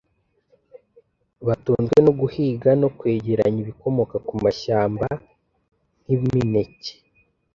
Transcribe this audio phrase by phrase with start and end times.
[1.47, 5.07] batunzwe no guhiga no kwegeranya ibikomoka ku mashyamba
[6.01, 6.93] nk’imineke,